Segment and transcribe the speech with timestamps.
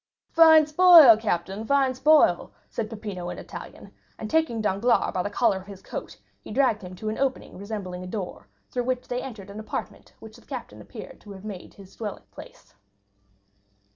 [0.31, 5.57] "Fine spoil, captain, fine spoil!" said Peppino in Italian, and taking Danglars by the collar
[5.57, 9.21] of his coat he dragged him to an opening resembling a door, through which they
[9.21, 12.73] entered the apartment which the captain appeared to have made his dwelling place.